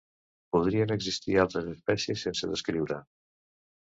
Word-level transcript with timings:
Podrien 0.55 0.93
existir 0.95 1.35
altres 1.43 1.67
espècies 1.73 2.23
sense 2.29 2.49
descriure. 2.55 2.99